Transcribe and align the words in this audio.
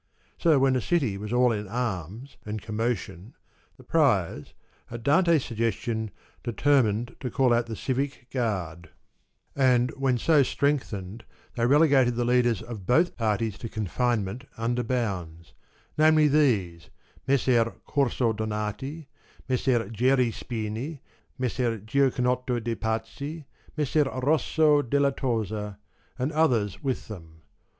So 0.39 0.57
when 0.57 0.73
the 0.73 0.81
city 0.81 1.15
was 1.19 1.31
all 1.31 1.51
in 1.51 1.67
arms 1.67 2.35
and 2.43 2.59
commotion, 2.59 3.35
the 3.77 3.83
Priors, 3.83 4.55
at 4.89 5.03
Dante's 5.03 5.45
suggestion, 5.45 6.09
deter 6.41 6.81
mined 6.81 7.15
to 7.19 7.29
call 7.29 7.53
out 7.53 7.67
the 7.67 7.75
civic 7.75 8.27
guard; 8.31 8.89
and 9.55 9.91
when 9.91 10.17
so 10.17 10.41
strengthened 10.41 11.23
they 11.53 11.67
relegated 11.67 12.15
the 12.15 12.25
leaders 12.25 12.63
of 12.63 12.87
both 12.87 13.15
parties 13.15 13.59
to 13.59 13.69
confinement 13.69 14.45
under 14.57 14.81
bounds; 14.81 15.53
namely 15.99 16.27
these, 16.27 16.89
Messer 17.27 17.65
Corso 17.85 18.33
Donati, 18.33 19.07
Messer 19.47 19.87
Geri 19.87 20.31
Spini, 20.31 20.99
Messer 21.37 21.77
Giachinotto 21.77 22.59
de' 22.59 22.73
Pazzi, 22.75 23.45
Messer 23.77 24.05
Rosso 24.05 24.81
della 24.81 25.11
Tosa, 25.11 25.77
and 26.17 26.31
others 26.31 26.81
with 26.81 27.07
them. 27.07 27.41